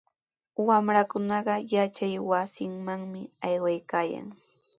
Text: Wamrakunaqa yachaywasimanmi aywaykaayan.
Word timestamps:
Wamrakunaqa 0.67 1.53
yachaywasimanmi 1.73 3.21
aywaykaayan. 3.47 4.27